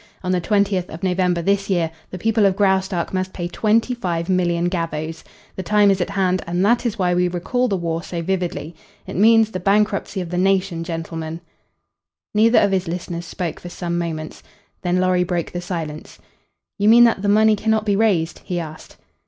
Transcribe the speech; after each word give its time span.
On 0.23 0.31
the 0.31 0.41
twentieth 0.41 0.89
of 0.89 1.03
November, 1.03 1.43
this 1.43 1.69
year, 1.69 1.91
the 2.09 2.17
people 2.17 2.47
of 2.47 2.55
Graustark 2.55 3.13
must 3.13 3.33
pay 3.33 3.47
25,000,000 3.47 4.67
gavvos. 4.67 5.21
The 5.55 5.61
time 5.61 5.91
is 5.91 6.01
at 6.01 6.09
hand, 6.09 6.41
and 6.47 6.65
that 6.65 6.87
is 6.87 6.97
why 6.97 7.13
we 7.13 7.27
recall 7.27 7.67
the 7.67 7.77
war 7.77 8.01
so 8.01 8.19
vividly. 8.23 8.75
It 9.05 9.15
means 9.15 9.51
the 9.51 9.59
bankruptcy 9.59 10.19
of 10.19 10.31
the 10.31 10.39
nation, 10.39 10.83
gentlemen." 10.83 11.39
Neither 12.33 12.57
of 12.61 12.71
his 12.71 12.87
listeners 12.87 13.25
spoke 13.27 13.59
for 13.59 13.69
some 13.69 13.99
moments. 13.99 14.41
Then 14.81 14.97
Lorry 14.99 15.23
broke 15.23 15.51
the 15.51 15.61
silence. 15.61 16.17
"You 16.79 16.89
mean 16.89 17.03
that 17.03 17.21
the 17.21 17.29
money 17.29 17.55
cannot 17.55 17.85
be 17.85 17.95
raised?" 17.95 18.39
he 18.43 18.59
asked. 18.59 18.97